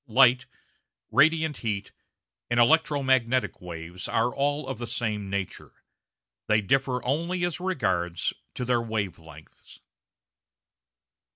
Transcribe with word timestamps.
Light, 0.07 0.47
radiant 1.11 1.57
heat, 1.57 1.91
and 2.49 2.59
electro 2.59 3.03
magnetic 3.03 3.61
waves 3.61 4.07
are 4.07 4.33
all 4.33 4.67
of 4.67 4.79
the 4.79 4.87
same 4.87 5.29
nature; 5.29 5.73
they 6.47 6.59
differ 6.59 7.05
only 7.05 7.45
as 7.45 7.59
regards 7.59 8.33
their 8.55 8.81
wave 8.81 9.19
lengths. 9.19 9.79